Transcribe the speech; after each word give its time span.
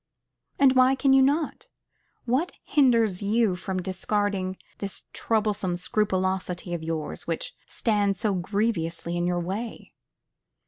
And 0.57 0.73
why 0.75 0.95
can 0.95 1.13
you 1.13 1.21
not? 1.21 1.69
What 2.25 2.53
hinders 2.63 3.21
you 3.21 3.55
from 3.55 3.79
discarding 3.83 4.57
this 4.79 5.03
troublesome 5.13 5.75
scrupulosity 5.75 6.73
of 6.73 6.81
yours 6.81 7.27
which 7.27 7.53
stands 7.67 8.19
so 8.19 8.33
grievously 8.33 9.15
in 9.15 9.27
your 9.27 9.39
way? 9.41 9.93